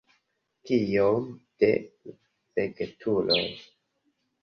[0.69, 1.27] Kiom
[1.65, 1.71] de
[2.09, 3.43] vegetuloj?